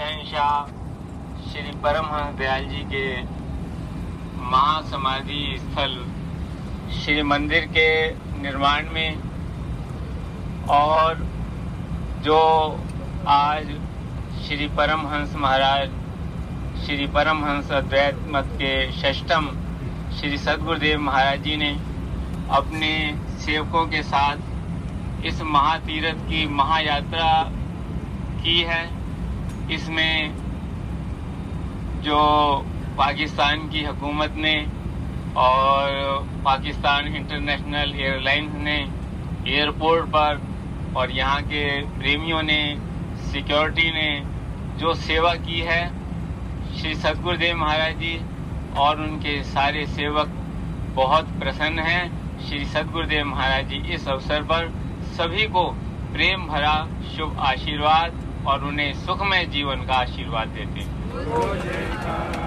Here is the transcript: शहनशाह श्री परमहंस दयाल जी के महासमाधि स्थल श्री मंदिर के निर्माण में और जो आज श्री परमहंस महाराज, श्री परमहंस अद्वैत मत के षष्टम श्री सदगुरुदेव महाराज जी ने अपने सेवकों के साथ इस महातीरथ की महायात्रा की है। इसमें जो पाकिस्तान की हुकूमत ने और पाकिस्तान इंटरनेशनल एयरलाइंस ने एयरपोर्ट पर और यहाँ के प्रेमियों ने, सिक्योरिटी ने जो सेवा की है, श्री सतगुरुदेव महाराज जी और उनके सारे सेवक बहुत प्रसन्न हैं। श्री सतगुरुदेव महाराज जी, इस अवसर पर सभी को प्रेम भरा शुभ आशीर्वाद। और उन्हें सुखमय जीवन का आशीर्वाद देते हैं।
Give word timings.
शहनशाह 0.00 0.68
श्री 1.46 1.72
परमहंस 1.80 2.34
दयाल 2.34 2.64
जी 2.64 2.82
के 2.92 3.00
महासमाधि 4.50 5.56
स्थल 5.60 5.96
श्री 6.98 7.22
मंदिर 7.22 7.64
के 7.72 7.90
निर्माण 8.42 8.86
में 8.92 9.18
और 10.76 11.18
जो 12.24 12.38
आज 13.28 13.66
श्री 14.46 14.68
परमहंस 14.78 15.34
महाराज, 15.36 15.90
श्री 16.84 17.06
परमहंस 17.16 17.72
अद्वैत 17.72 18.22
मत 18.28 18.48
के 18.62 18.70
षष्टम 18.92 19.48
श्री 20.20 20.38
सदगुरुदेव 20.38 21.00
महाराज 21.00 21.42
जी 21.42 21.56
ने 21.56 21.70
अपने 22.60 22.94
सेवकों 23.40 23.84
के 23.86 24.02
साथ 24.02 25.26
इस 25.26 25.42
महातीरथ 25.42 26.24
की 26.30 26.46
महायात्रा 26.54 27.32
की 28.42 28.58
है। 28.62 28.99
इसमें 29.72 30.34
जो 32.02 32.20
पाकिस्तान 32.98 33.68
की 33.68 33.82
हुकूमत 33.84 34.34
ने 34.36 34.54
और 35.36 36.28
पाकिस्तान 36.44 37.06
इंटरनेशनल 37.06 37.94
एयरलाइंस 37.96 38.54
ने 38.54 38.78
एयरपोर्ट 39.48 40.06
पर 40.06 40.40
और 40.96 41.10
यहाँ 41.10 41.42
के 41.42 41.64
प्रेमियों 41.98 42.42
ने, 42.42 42.60
सिक्योरिटी 43.32 43.90
ने 43.90 44.10
जो 44.78 44.94
सेवा 44.94 45.34
की 45.34 45.60
है, 45.60 45.82
श्री 46.78 46.94
सतगुरुदेव 46.94 47.56
महाराज 47.56 47.94
जी 47.96 48.20
और 48.78 49.00
उनके 49.00 49.42
सारे 49.44 49.86
सेवक 49.86 50.28
बहुत 50.94 51.28
प्रसन्न 51.40 51.78
हैं। 51.78 52.02
श्री 52.40 52.64
सतगुरुदेव 52.64 53.24
महाराज 53.26 53.68
जी, 53.68 53.76
इस 53.94 54.08
अवसर 54.08 54.42
पर 54.42 54.68
सभी 55.16 55.46
को 55.46 55.64
प्रेम 56.12 56.46
भरा 56.46 56.76
शुभ 57.16 57.38
आशीर्वाद। 57.40 58.29
और 58.46 58.64
उन्हें 58.64 58.92
सुखमय 59.06 59.44
जीवन 59.46 59.86
का 59.86 59.94
आशीर्वाद 59.94 60.48
देते 60.48 60.80
हैं। 60.80 62.39